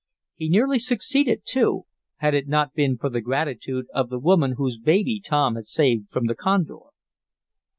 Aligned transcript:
He 0.33 0.49
nearly 0.49 0.79
succeeded 0.79 1.43
too, 1.45 1.85
had 2.17 2.33
it 2.33 2.47
not 2.47 2.73
been 2.73 2.97
for 2.97 3.07
the 3.07 3.21
gratitude 3.21 3.85
of 3.93 4.09
the 4.09 4.17
woman 4.17 4.53
whose 4.57 4.79
baby 4.79 5.19
Tom 5.23 5.53
had 5.53 5.67
saved 5.67 6.09
from 6.09 6.25
the 6.25 6.33
condor. 6.33 6.79